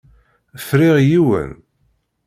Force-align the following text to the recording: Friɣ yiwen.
Friɣ 0.67 0.95
yiwen. 1.07 1.51